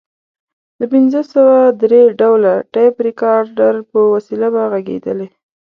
[0.79, 5.27] د پنځه سوه درې ډوله ټیپ ریکارډر په وسیله به غږېدلې.